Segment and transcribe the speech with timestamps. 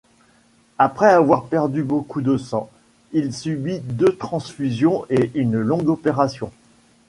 [0.79, 2.71] Après avoir perdu beaucoup de sang,
[3.13, 6.51] il subit deux transfusions et une longue opération.